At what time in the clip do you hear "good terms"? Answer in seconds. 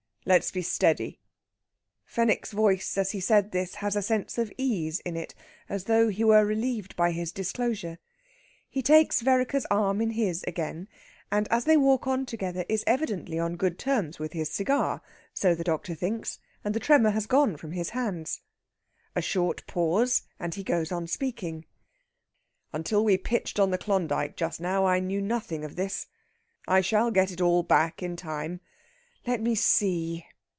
13.55-14.19